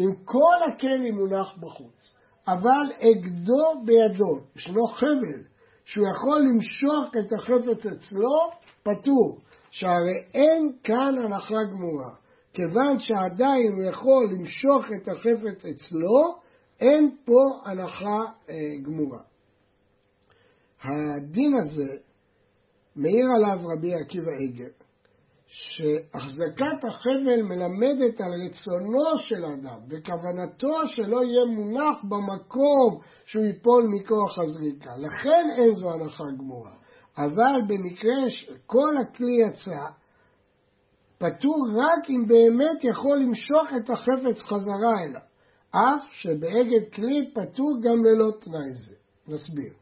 אם 0.00 0.14
כל 0.24 0.56
הכלי 0.68 1.10
מונח 1.10 1.58
בחוץ, 1.60 2.16
אבל 2.48 2.92
אגדו 3.00 3.84
בידו, 3.84 4.40
ישנו 4.56 4.86
חבל, 4.86 5.42
שהוא 5.84 6.06
יכול 6.14 6.40
למשוך 6.40 7.10
את 7.18 7.32
החפץ 7.32 7.86
אצלו, 7.86 8.50
פטור, 8.82 9.38
שהרי 9.70 10.24
אין 10.34 10.72
כאן 10.84 11.14
הנחה 11.24 11.64
גמורה. 11.70 12.14
כיוון 12.52 12.98
שעדיין 12.98 13.72
הוא 13.72 13.82
יכול 13.82 14.28
למשוך 14.32 14.84
את 14.96 15.08
החפץ 15.08 15.64
אצלו, 15.64 16.38
אין 16.80 17.16
פה 17.24 17.70
הנחה 17.70 18.18
אה, 18.48 18.54
גמורה. 18.82 19.20
הדין 20.82 21.52
הזה, 21.54 21.92
מעיר 22.96 23.26
עליו 23.36 23.68
רבי 23.68 23.94
עקיבא 23.94 24.32
איגר, 24.32 24.70
שהחזקת 25.52 26.84
החבל 26.88 27.42
מלמדת 27.42 28.20
על 28.20 28.32
רצונו 28.44 29.18
של 29.18 29.44
אדם 29.44 29.78
וכוונתו 29.88 30.86
שלא 30.86 31.20
יהיה 31.24 31.44
מונח 31.46 32.02
במקום 32.02 33.00
שהוא 33.24 33.44
ייפול 33.44 33.86
מכוח 33.88 34.38
הזריקה. 34.38 34.90
לכן 34.96 35.48
אין 35.56 35.74
זו 35.74 35.92
הנחה 35.92 36.24
גמורה. 36.38 36.72
אבל 37.18 37.60
במקרה 37.68 38.30
שכל 38.30 38.96
הכלי 38.96 39.32
יצא, 39.32 39.86
פטור 41.18 41.68
רק 41.76 42.10
אם 42.10 42.26
באמת 42.26 42.84
יכול 42.84 43.18
למשוך 43.18 43.68
את 43.76 43.90
החפץ 43.90 44.42
חזרה 44.42 45.02
אליו, 45.02 45.20
אף 45.70 46.04
שבאגד 46.12 46.92
כלי 46.94 47.30
פטור 47.34 47.78
גם 47.82 48.04
ללא 48.04 48.30
תנאי 48.40 48.74
זה. 48.74 48.94
נסביר. 49.28 49.79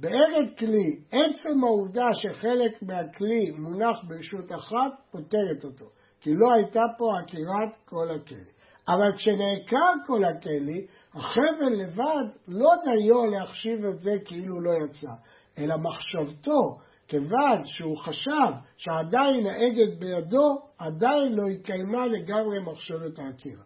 באגד 0.00 0.58
כלי, 0.58 1.00
עצם 1.10 1.64
העובדה 1.64 2.06
שחלק 2.12 2.82
מהכלי 2.82 3.50
מונח 3.50 4.04
ברשות 4.08 4.52
אחת, 4.52 4.92
פותרת 5.10 5.64
אותו, 5.64 5.84
כי 6.20 6.30
לא 6.34 6.52
הייתה 6.54 6.82
פה 6.98 7.04
עקירת 7.22 7.76
כל 7.84 8.10
הכלי. 8.10 8.50
אבל 8.88 9.16
כשנעקר 9.16 9.92
כל 10.06 10.24
הכלי, 10.24 10.86
החבל 11.14 11.72
לבד 11.82 12.24
לא 12.48 12.68
דיו 12.84 13.26
להחשיב 13.26 13.84
את 13.84 14.00
זה 14.00 14.12
כאילו 14.24 14.60
לא 14.60 14.70
יצא, 14.84 15.12
אלא 15.58 15.76
מחשבתו, 15.76 16.78
כיוון 17.08 17.64
שהוא 17.64 17.98
חשב 17.98 18.52
שעדיין 18.76 19.46
האגד 19.46 20.00
בידו, 20.00 20.58
עדיין 20.78 21.32
לא 21.32 21.46
התקיימה 21.46 22.06
לגמרי 22.06 22.58
מחשבת 22.60 23.18
העקירה. 23.18 23.64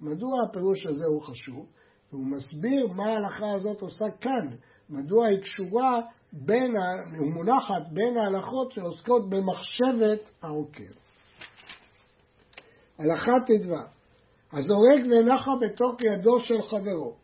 מדוע 0.00 0.30
הפירוש 0.48 0.86
הזה 0.86 1.04
הוא 1.06 1.22
חשוב? 1.22 1.66
הוא 2.10 2.26
מסביר 2.26 2.86
מה 2.86 3.04
ההלכה 3.04 3.52
הזאת 3.54 3.80
עושה 3.80 4.04
כאן, 4.20 4.56
מדוע 4.90 5.28
היא 5.28 5.38
קשורה 5.40 6.00
בין, 6.32 6.74
ומונחת 7.18 7.88
בין 7.92 8.16
ההלכות 8.16 8.72
שעוסקות 8.72 9.30
במחשבת 9.30 10.30
העוקר. 10.42 10.92
הלכה 12.98 13.32
ט"ו 13.46 13.74
הזורק 14.52 15.02
ונחה 15.10 15.50
בתוך 15.60 15.94
ידו 16.00 16.40
של 16.40 16.62
חברו. 16.62 17.14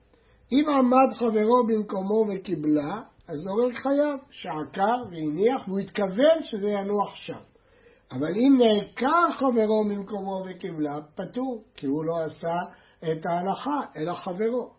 אם 0.52 0.64
עמד 0.68 1.14
חברו 1.14 1.66
במקומו 1.66 2.24
וקיבלה, 2.28 3.02
הזורק 3.28 3.74
חייב, 3.74 4.18
שעקר 4.30 5.02
והניח 5.10 5.68
והוא 5.68 5.78
התכוון 5.78 6.42
שזה 6.42 6.70
ינוח 6.70 7.14
שם. 7.14 7.40
אבל 8.12 8.30
אם 8.36 8.58
נעקר 8.58 9.32
חברו 9.38 9.84
ממקומו 9.84 10.42
וקיבלה, 10.46 11.00
פטור, 11.14 11.64
כי 11.76 11.86
הוא 11.86 12.04
לא 12.04 12.24
עשה 12.24 12.56
את 12.98 13.26
ההנחה, 13.26 13.80
אלא 13.96 14.14
חברו. 14.14 14.70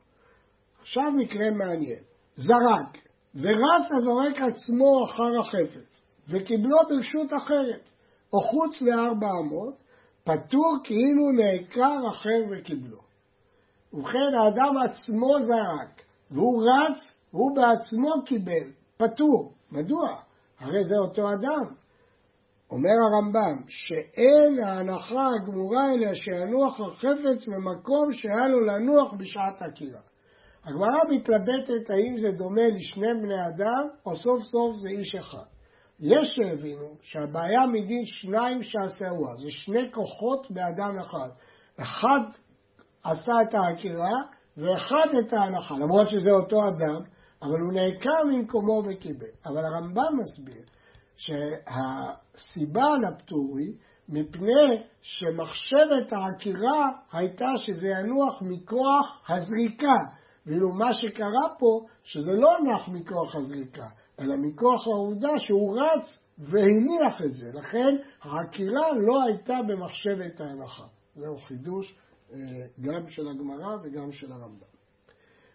עכשיו 0.81 1.11
מקרה 1.11 1.51
מעניין. 1.51 2.10
זרק, 2.41 2.97
ורץ 3.35 3.91
הזורק 3.97 4.35
עצמו 4.35 5.03
אחר 5.05 5.39
החפץ, 5.39 6.05
וקיבלו 6.29 6.77
ברשות 6.89 7.29
אחרת, 7.43 7.89
או 8.33 8.41
חוץ 8.41 8.81
לארבע 8.81 9.27
אמות, 9.41 9.81
פטור 10.23 10.77
כאילו 10.83 11.31
נעקר 11.31 11.99
אחר 12.09 12.39
וקיבלו. 12.51 12.97
ובכן, 13.93 14.33
האדם 14.39 14.77
עצמו 14.85 15.39
זרק, 15.39 16.01
והוא 16.31 16.63
רץ, 16.63 17.15
והוא 17.33 17.55
בעצמו 17.55 18.25
קיבל, 18.25 18.71
פטור. 18.97 19.53
מדוע? 19.71 20.07
הרי 20.59 20.83
זה 20.83 20.95
אותו 20.97 21.21
אדם. 21.21 21.75
אומר 22.71 22.95
הרמב"ם, 23.03 23.63
שאין 23.67 24.63
ההנחה 24.63 25.27
הגמורה 25.35 25.93
אלא 25.93 26.13
שינוח 26.13 26.79
החפץ 26.81 27.47
במקום 27.47 28.11
שהיה 28.11 28.47
לו 28.47 28.59
לנוח 28.59 29.13
בשעת 29.17 29.61
עקירה. 29.61 30.01
הגמרא 30.65 30.99
מתלבטת 31.09 31.89
האם 31.89 32.17
זה 32.17 32.31
דומה 32.31 32.67
לשני 32.67 33.07
בני 33.21 33.47
אדם, 33.47 33.87
או 34.05 34.15
סוף 34.15 34.43
סוף 34.43 34.75
זה 34.81 34.89
איש 34.89 35.15
אחד. 35.15 35.45
יש 35.99 36.35
שהבינו 36.35 36.95
שהבעיה 37.01 37.65
מדין 37.71 38.05
שניים 38.05 38.63
שעשאוה, 38.63 39.35
זה 39.37 39.47
שני 39.49 39.91
כוחות 39.91 40.51
באדם 40.51 40.99
אחד. 40.99 41.29
אחד 41.81 42.19
עשה 43.03 43.31
את 43.49 43.53
העקירה 43.53 44.15
ואחד 44.57 45.15
את 45.19 45.33
ההנחה, 45.33 45.75
למרות 45.75 46.09
שזה 46.09 46.31
אותו 46.31 46.67
אדם, 46.67 47.01
אבל 47.41 47.59
הוא 47.59 47.73
נעקר 47.73 48.23
ממקומו 48.31 48.83
וקיבל. 48.85 49.31
אבל 49.45 49.65
הרמב"ם 49.65 50.19
מסביר 50.21 50.63
שהסיבה 51.17 52.87
לפטור 52.97 53.57
היא 53.57 53.73
מפני 54.09 54.83
שמחשבת 55.01 56.13
העקירה 56.13 56.89
הייתה 57.11 57.49
שזה 57.55 57.87
ינוח 57.87 58.41
מכוח 58.41 59.29
הזריקה, 59.29 59.97
ואילו 60.45 60.69
מה 60.69 60.93
שקרה 60.93 61.55
פה, 61.59 61.85
שזה 62.03 62.31
לא 62.31 62.49
נח 62.63 62.89
מכוח 62.89 63.35
הזריקה, 63.35 63.87
אלא 64.19 64.35
מכוח 64.37 64.87
העובדה 64.87 65.29
שהוא 65.37 65.77
רץ 65.81 66.19
והניח 66.37 67.21
את 67.25 67.33
זה. 67.33 67.51
לכן 67.53 67.95
העקירה 68.21 68.91
לא 69.07 69.23
הייתה 69.27 69.57
במחשבת 69.67 70.41
ההנחה. 70.41 70.85
זהו 71.15 71.37
חידוש 71.37 71.95
אה, 72.33 72.37
גם 72.81 73.09
של 73.09 73.27
הגמרא 73.27 73.75
וגם 73.83 74.11
של 74.11 74.31
הרמב"ם. 74.31 74.71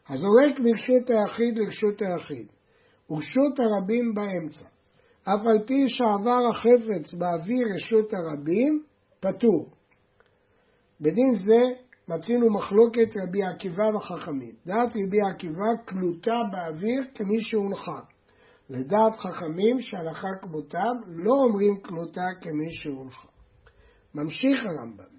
הזורק 0.08 0.58
מרשות 0.58 1.10
היחיד 1.10 1.58
לרשות 1.58 2.02
היחיד, 2.02 2.46
ורשות 3.10 3.58
הרבים 3.58 4.14
באמצע. 4.14 4.64
אף 5.22 5.46
על 5.46 5.66
פי 5.66 5.88
שעבר 5.88 6.40
החפץ 6.50 7.14
באוויר 7.14 7.66
רשות 7.74 8.12
הרבים, 8.14 8.82
פטור. 9.20 9.70
בדין 11.00 11.34
זה 11.34 11.85
מצינו 12.08 12.50
מחלוקת 12.50 13.16
רבי 13.22 13.42
עקיבא 13.42 13.82
וחכמים. 13.96 14.54
דעת 14.66 14.88
רבי 14.88 15.18
עקיבא 15.34 15.84
קלוטה 15.84 16.42
באוויר 16.52 17.02
כמי 17.14 17.40
שהונחה. 17.40 18.00
לדעת 18.70 19.16
חכמים 19.16 19.80
שהלכה 19.80 20.28
כמותם 20.40 20.96
לא 21.06 21.32
אומרים 21.48 21.76
קלוטה 21.82 22.26
כמי 22.40 22.74
שהונחה. 22.74 23.28
ממשיך 24.14 24.64
הרמב"ם. 24.64 25.16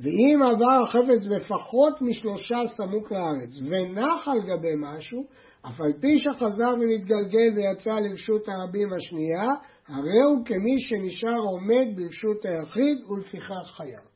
ואם 0.00 0.40
עבר 0.42 0.82
החפץ 0.82 1.26
בפחות 1.36 2.02
משלושה 2.02 2.58
סמוך 2.76 3.12
לארץ 3.12 3.58
ונח 3.70 4.28
על 4.28 4.40
גבי 4.40 4.74
משהו, 4.76 5.26
אף 5.66 5.80
על 5.80 5.92
פי 6.00 6.18
שחזר 6.18 6.74
ונתגלגל 6.80 7.56
ויצא 7.56 7.90
לרשות 7.90 8.48
הרבים 8.48 8.88
השנייה, 8.92 9.44
הרי 9.88 10.22
הוא 10.22 10.44
כמי 10.44 10.74
שנשאר 10.78 11.40
עומד 11.50 11.96
ברשות 11.96 12.44
היחיד 12.44 13.10
ולפיכך 13.10 13.76
חייב. 13.76 14.15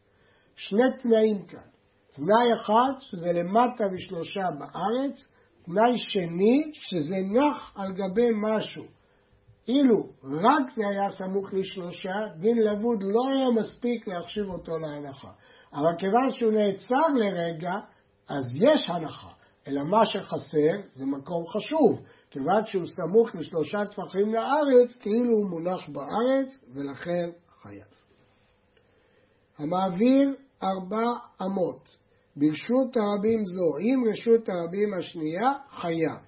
שני 0.68 0.82
תנאים 1.02 1.46
כאן. 1.46 1.58
תנאי 2.12 2.52
אחד, 2.60 3.00
שזה 3.00 3.32
למטה 3.32 3.88
משלושה 3.88 4.40
בארץ, 4.58 5.16
תנאי 5.64 5.98
שני, 5.98 6.70
שזה 6.72 7.16
נח 7.32 7.74
על 7.76 7.92
גבי 7.92 8.28
משהו. 8.42 8.84
אילו 9.68 10.06
רק 10.22 10.70
זה 10.70 10.88
היה 10.88 11.10
סמוך 11.10 11.52
לשלושה, 11.52 12.26
דין 12.38 12.58
לבוד 12.58 13.02
לא 13.02 13.20
היה 13.36 13.46
מספיק 13.60 14.08
להחשיב 14.08 14.48
אותו 14.48 14.78
להנחה. 14.78 15.30
אבל 15.72 15.96
כיוון 15.98 16.32
שהוא 16.32 16.52
נעצר 16.52 17.08
לרגע, 17.16 17.72
אז 18.28 18.44
יש 18.56 18.90
הנחה. 18.90 19.30
אלא 19.68 19.82
מה 19.84 20.04
שחסר 20.04 20.90
זה 20.94 21.06
מקום 21.06 21.44
חשוב. 21.46 22.00
כיוון 22.30 22.64
שהוא 22.64 22.86
סמוך 22.86 23.34
לשלושה 23.34 23.84
טפחים 23.84 24.34
לארץ, 24.34 24.96
כאילו 25.00 25.32
הוא 25.32 25.50
מונח 25.50 25.88
בארץ, 25.88 26.64
ולכן 26.74 27.30
חייב. 27.62 27.84
המעביר 29.58 30.34
ארבע 30.62 31.06
אמות. 31.42 31.96
ברשות 32.36 32.96
הרבים 32.96 33.44
זו, 33.44 33.76
עם 33.80 34.04
רשות 34.10 34.48
הרבים 34.48 34.94
השנייה, 34.94 35.52
חייב. 35.70 36.18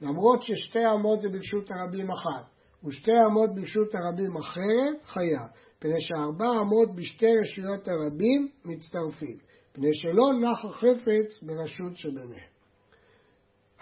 למרות 0.00 0.42
ששתי 0.42 0.86
אמות 0.94 1.20
זה 1.20 1.28
ברשות 1.28 1.70
הרבים 1.70 2.10
אחת, 2.10 2.44
ושתי 2.84 3.12
אמות 3.30 3.50
ברשות 3.54 3.88
הרבים 3.94 4.36
אחרת, 4.36 5.04
חייב. 5.04 5.48
פני 5.78 6.00
שארבע 6.00 6.50
אמות 6.50 6.94
בשתי 6.94 7.38
רשויות 7.40 7.88
הרבים 7.88 8.48
מצטרפים. 8.64 9.36
פני 9.72 9.94
שלא 9.94 10.32
נח 10.40 10.64
החפץ 10.64 11.42
ברשות 11.42 11.96
שביניהם. 11.96 12.48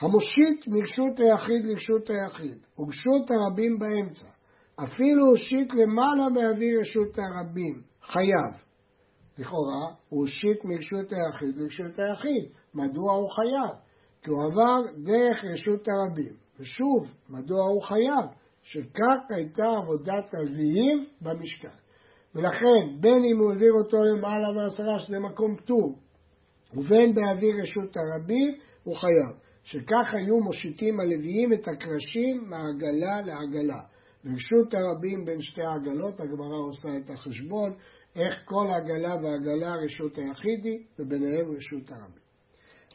המושיט 0.00 0.68
מרשות 0.68 1.20
היחיד 1.20 1.64
לרשות 1.64 2.10
היחיד, 2.10 2.58
ורשות 2.78 3.30
הרבים 3.30 3.78
באמצע. 3.78 4.26
אפילו 4.84 5.26
הושיט 5.26 5.74
למעלה 5.74 6.28
מאוויר 6.34 6.80
רשות 6.80 7.18
הרבים, 7.18 7.82
חייב. 8.02 8.65
לכאורה, 9.38 9.86
הוא 10.08 10.20
הושיט 10.20 10.64
מרשות 10.64 11.12
היחיד 11.12 11.56
לרשות 11.56 11.98
היחיד. 11.98 12.44
מדוע 12.74 13.14
הוא 13.14 13.30
חייב? 13.30 13.76
כי 14.22 14.30
הוא 14.30 14.44
עבר 14.44 14.80
דרך 14.96 15.44
רשות 15.44 15.88
הרבים. 15.88 16.32
ושוב, 16.60 17.14
מדוע 17.28 17.68
הוא 17.68 17.82
חייב? 17.82 18.24
שכך 18.62 19.18
הייתה 19.30 19.64
עבודת 19.82 20.34
הלוויים 20.34 21.06
במשכן. 21.20 21.76
ולכן, 22.34 23.00
בין 23.00 23.24
אם 23.24 23.38
הוא 23.38 23.52
העביר 23.52 23.72
אותו 23.72 23.96
למעלה 24.02 24.48
מעשרה, 24.56 24.98
שזה 24.98 25.18
מקום 25.18 25.56
פטור, 25.56 25.98
ובין 26.74 27.14
באוויר 27.14 27.56
רשות 27.62 27.96
הרבים, 27.96 28.54
הוא 28.84 28.96
חייב. 28.96 29.46
שכך 29.62 30.14
היו 30.14 30.40
מושיטים 30.40 31.00
הלוויים 31.00 31.52
את 31.52 31.68
הקרשים 31.68 32.44
מעגלה 32.50 33.20
לעגלה. 33.20 33.80
רשות 34.24 34.74
הרבים 34.74 35.24
בין 35.24 35.40
שתי 35.40 35.62
העגלות, 35.62 36.20
הגמרא 36.20 36.58
עושה 36.66 36.88
את 36.96 37.10
החשבון, 37.10 37.72
איך 38.16 38.34
כל 38.44 38.66
עגלה 38.76 39.14
ועגלה 39.14 39.74
רשות 39.84 40.18
היחידי, 40.18 40.82
וביניהם 40.98 41.56
רשות 41.56 41.90
הרבים. 41.90 42.26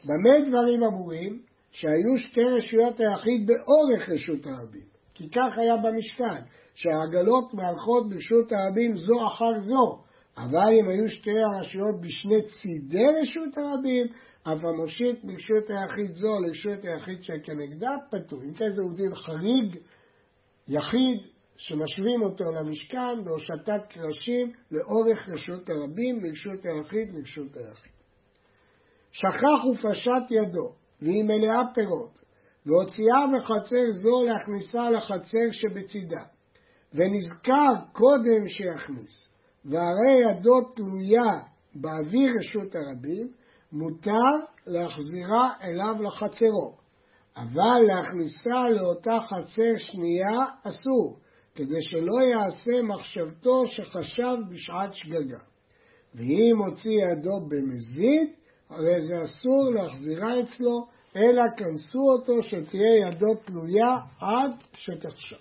במה 0.04 0.48
דברים 0.48 0.84
אמורים? 0.84 1.42
שהיו 1.72 2.18
שתי 2.18 2.40
רשויות 2.40 3.00
היחיד 3.00 3.46
באורך 3.46 4.08
רשות 4.08 4.46
הרבים, 4.46 4.86
כי 5.14 5.30
כך 5.30 5.58
היה 5.58 5.76
במשכן, 5.76 6.42
שהעגלות 6.74 7.54
מהלכות 7.54 8.08
ברשות 8.08 8.52
הרבים 8.52 8.96
זו 8.96 9.26
אחר 9.26 9.58
זו, 9.58 10.02
אבל 10.36 10.72
אם 10.80 10.88
היו 10.88 11.08
שתי 11.08 11.30
הרשויות 11.30 12.00
בשני 12.00 12.42
צידי 12.42 13.06
רשות 13.22 13.58
הרבים, 13.58 14.06
אף 14.42 14.64
המושיט 14.64 15.24
ברשות 15.24 15.70
היחיד 15.70 16.14
זו 16.14 16.28
לרשות 16.46 16.84
היחיד 16.84 17.22
שכנגדה 17.22 17.90
פטור. 18.10 18.42
אם 18.42 18.54
כן 18.54 18.70
זהו 18.70 18.92
דין 18.92 19.14
חריג, 19.14 19.76
יחיד, 20.68 21.18
שמשווים 21.56 22.22
אותו 22.22 22.44
למשכן 22.44 23.24
בהושטת 23.24 23.86
קרשים 23.88 24.52
לאורך 24.70 25.18
רשות 25.32 25.70
הרבים, 25.70 26.18
מרשות 26.22 26.64
היחיד 26.64 27.14
לרשות 27.14 27.56
היחיד. 27.56 27.92
שכח 29.12 29.64
ופשט 29.70 30.30
ידו, 30.30 30.72
והיא 31.02 31.24
מלאה 31.24 31.74
פירות, 31.74 32.22
והוציאה 32.66 33.26
מחצר 33.36 33.90
זו 33.90 34.22
להכניסה 34.26 34.90
לחצר 34.90 35.50
שבצידה, 35.52 36.22
ונזכר 36.94 37.74
קודם 37.92 38.48
שיכניס, 38.48 39.28
והרי 39.64 40.20
ידו 40.30 40.60
תלויה 40.74 41.32
באוויר 41.74 42.32
רשות 42.38 42.74
הרבים, 42.74 43.32
מותר 43.72 44.32
להחזירה 44.66 45.50
אליו 45.62 46.02
לחצרו, 46.02 46.76
אבל 47.36 47.80
להכניסה 47.86 48.70
לאותה 48.70 49.18
חצר 49.20 49.76
שנייה 49.76 50.38
אסור, 50.62 51.18
כדי 51.54 51.82
שלא 51.82 52.22
יעשה 52.32 52.82
מחשבתו 52.82 53.66
שחשב 53.66 54.36
בשעת 54.50 54.94
שגגה. 54.94 55.38
ואם 56.14 56.58
הוציא 56.58 56.90
ידו 57.12 57.40
במזיד, 57.48 58.30
הרי 58.70 59.02
זה 59.02 59.24
אסור 59.24 59.70
להחזירה 59.74 60.40
אצלו, 60.40 60.86
אלא 61.16 61.42
כנסו 61.56 61.98
אותו 62.18 62.42
שתהיה 62.42 62.96
ידו 62.96 63.34
תלויה 63.44 63.94
עד 64.20 64.52
שתחשב. 64.72 65.36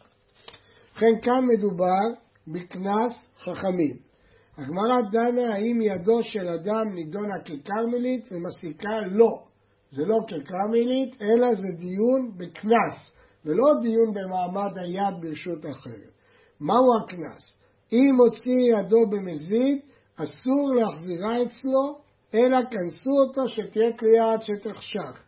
ובכן 0.92 1.22
כאן 1.22 1.46
מדובר 1.48 2.22
בקנס 2.48 3.32
חכמים. 3.38 3.98
הגמרא 4.58 5.02
דנה 5.12 5.54
האם 5.54 5.82
ידו 5.82 6.24
של 6.24 6.48
אדם 6.48 6.88
נידונה 6.94 7.40
ככרמלית 7.40 8.30
ומסיקה 8.32 9.00
לא. 9.12 9.44
זה 9.92 10.06
לא 10.06 10.18
ככרמלית, 10.28 11.22
אלא 11.22 11.56
זה 11.56 11.68
דיון 11.78 12.32
בקנס. 12.38 13.14
ולא 13.46 13.66
דיון 13.82 14.14
במעמד 14.14 14.78
היד 14.78 15.22
ברשות 15.22 15.66
אחרת. 15.66 16.12
מהו 16.60 16.86
הקנס? 17.04 17.62
אם 17.94 18.16
הוציא 18.16 18.80
ידו 18.80 19.10
במזיד, 19.10 19.80
אסור 20.16 20.74
להחזירה 20.76 21.44
אצלו, 21.44 22.00
אלא 22.34 22.58
כנסו 22.72 23.12
אותו 23.28 23.48
שתהיה 23.48 23.94
תלייה 23.98 24.24
עד 24.34 24.42
שתחשך. 24.42 25.24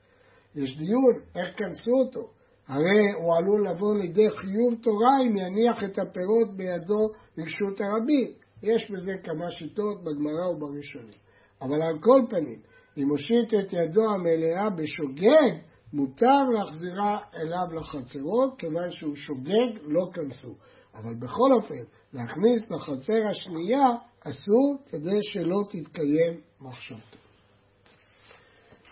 יש 0.55 0.77
דיון 0.77 1.13
איך 1.35 1.49
כנסו 1.57 1.91
אותו. 2.05 2.29
הרי 2.67 3.13
הוא 3.17 3.35
עלול 3.35 3.67
לבוא 3.69 3.95
לידי 3.95 4.29
חיוב 4.29 4.75
תורה 4.83 5.21
אם 5.25 5.37
יניח 5.37 5.83
את 5.83 5.99
הפירות 5.99 6.57
בידו 6.57 7.07
ברשות 7.37 7.81
הרבים. 7.81 8.31
יש 8.63 8.91
בזה 8.91 9.11
כמה 9.23 9.51
שיטות 9.51 10.03
בגמרא 10.03 10.47
ובראשונים. 10.49 11.19
אבל 11.61 11.81
על 11.81 11.99
כל 11.99 12.21
פנים, 12.29 12.59
אם 12.97 13.09
הושיט 13.09 13.53
את 13.53 13.73
ידו 13.73 14.01
המלאה 14.13 14.69
בשוגג, 14.69 15.72
מותר 15.93 16.43
להחזירה 16.53 17.19
אליו 17.35 17.73
לחצרו, 17.73 18.55
כיוון 18.57 18.91
שהוא 18.91 19.15
שוגג, 19.15 19.79
לא 19.83 20.09
כנסו. 20.13 20.55
אבל 20.95 21.13
בכל 21.15 21.53
אופן, 21.55 21.83
להכניס 22.13 22.71
לחצר 22.71 23.27
השנייה 23.29 23.85
אסור 24.19 24.77
כדי 24.89 25.19
שלא 25.21 25.57
תתקיים 25.69 26.41
מחשבתו. 26.61 27.17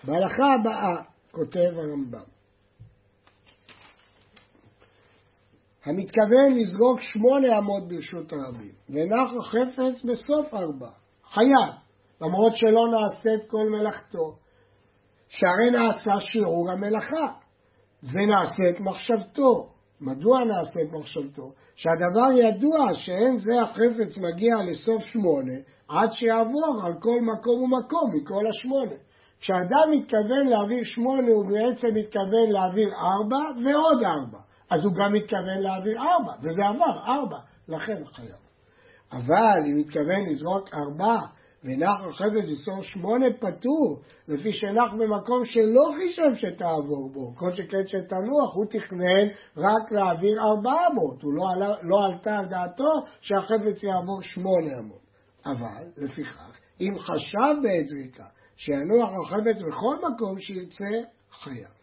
בהלכה 0.03 0.45
הבאה 0.59 1.03
כותב 1.31 1.69
הרמב"ם 1.75 2.31
המתכוון 5.85 6.53
לזרוק 6.55 6.99
שמונה 6.99 7.57
אמות 7.57 7.87
ברשות 7.87 8.33
הרבים, 8.33 8.71
ונח 8.89 9.31
החפץ 9.39 10.03
בסוף 10.03 10.53
ארבע, 10.53 10.89
חייב, 11.23 11.73
למרות 12.21 12.55
שלא 12.55 12.81
נעשית 12.91 13.49
כל 13.49 13.69
מלאכתו, 13.69 14.37
שהרי 15.31 15.71
נעשה 15.71 16.19
שיעור 16.19 16.71
המלאכה, 16.71 17.27
ונעשית 18.03 18.79
מחשבתו. 18.79 19.69
מדוע 20.01 20.43
נעשית 20.43 20.93
מחשבתו? 20.93 21.51
שהדבר 21.75 22.31
ידוע 22.35 22.93
שאין 22.93 23.37
זה 23.37 23.61
החפץ 23.61 24.17
מגיע 24.17 24.55
לסוף 24.69 25.03
שמונה 25.03 25.53
עד 25.87 26.11
שיעבור 26.11 26.81
על 26.85 26.93
כל 26.93 27.21
מקום 27.21 27.63
ומקום 27.63 28.15
מכל 28.15 28.47
השמונה. 28.49 28.95
כשאדם 29.39 29.89
מתכוון 29.91 30.47
להעביר 30.47 30.83
שמונה, 30.83 31.27
הוא 31.27 31.45
בעצם 31.45 31.87
מתכוון 31.95 32.49
להעביר 32.51 32.89
ארבע 32.89 33.61
ועוד 33.65 34.03
ארבע. 34.03 34.39
אז 34.69 34.85
הוא 34.85 34.93
גם 34.93 35.13
מתכוון 35.13 35.61
להעביר 35.61 36.01
ארבע, 36.01 36.33
וזה 36.39 36.61
עבר, 36.65 37.13
ארבע, 37.13 37.37
לכן 37.67 38.05
חייב. 38.13 38.41
אבל 39.11 39.59
אם 39.67 39.77
מתכוון 39.77 40.21
לזרוק 40.29 40.69
ארבע 40.73 41.19
ונח 41.63 42.01
החפץ 42.09 42.45
לסור 42.51 42.81
שמונה 42.81 43.25
פטור, 43.39 43.99
לפי 44.27 44.51
שנח 44.51 44.93
במקום 44.93 45.45
שלא 45.45 45.95
חישב 45.97 46.33
שתעבור 46.33 47.09
בו, 47.13 47.35
כל 47.35 47.53
שכן 47.53 47.87
שתנוח, 47.87 48.55
הוא 48.55 48.65
תכנן 48.65 49.27
רק 49.57 49.91
להעביר 49.91 50.41
ארבע 50.41 50.73
אמות, 50.91 51.21
הוא 51.21 51.33
לא, 51.33 51.43
עלה, 51.55 51.75
לא 51.81 52.05
עלתה 52.05 52.35
על 52.35 52.45
דעתו 52.45 52.93
שהחפץ 53.21 53.83
יעבור 53.83 54.21
שמונה 54.21 54.79
אמות. 54.79 55.01
אבל, 55.45 55.83
לפיכך, 55.97 56.59
אם 56.81 56.97
חשב 56.97 57.61
בעת 57.63 57.85
זריקה 57.85 58.25
שינוח 58.55 59.09
החפץ 59.21 59.61
בכל 59.67 59.95
מקום 59.95 60.39
שירצה, 60.39 61.09
חייב. 61.31 61.81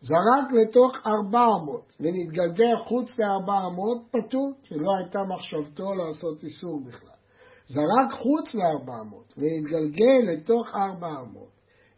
זרק 0.00 0.52
לתוך 0.52 0.98
ארבע 1.06 1.44
אמות 1.44 1.92
ונתגלגל 2.00 2.76
חוץ 2.76 3.18
לארבע 3.18 3.58
אמות, 3.66 3.98
פטור, 4.10 4.52
שלא 4.62 4.90
הייתה 4.98 5.18
מחשבתו 5.34 5.94
לעשות 5.94 6.44
איסור 6.44 6.80
בכלל. 6.86 7.19
זרק 7.72 8.12
חוץ 8.12 8.54
לארבע 8.54 9.00
אמות 9.00 9.34
והתגלגל 9.38 10.32
לתוך 10.32 10.66
ארבע 10.74 11.08
אמות. 11.20 11.50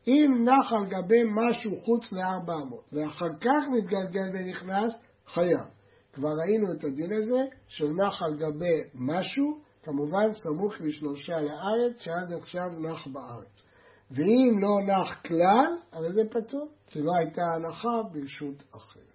אם 0.07 0.45
נח 0.45 0.73
על 0.73 0.87
גבי 0.87 1.23
משהו 1.25 1.71
חוץ 1.77 2.13
לארבע 2.13 2.55
אמות 2.55 2.85
ואחר 2.93 3.29
כך 3.41 3.69
מתגלגל 3.73 4.29
ונכנס, 4.35 4.93
חייב. 5.27 5.67
כבר 6.13 6.29
ראינו 6.45 6.73
את 6.73 6.85
הדין 6.85 7.13
הזה 7.13 7.41
של 7.69 7.89
נח 7.89 8.23
על 8.23 8.37
גבי 8.39 8.83
משהו, 8.95 9.61
כמובן 9.83 10.33
סמוך 10.33 10.75
לשלושה 10.81 11.41
לארץ, 11.41 12.01
שעד 12.01 12.33
עכשיו 12.33 12.69
נח 12.79 13.07
בארץ. 13.07 13.63
ואם 14.11 14.59
לא 14.61 14.95
נח 14.95 15.23
כלל, 15.27 15.77
הרי 15.93 16.13
זה 16.13 16.23
פטור, 16.31 16.69
כי 16.87 17.03
לא 17.03 17.13
הייתה 17.21 17.43
הנחה 17.43 18.03
ברשות 18.13 18.63
אחרת. 18.77 19.12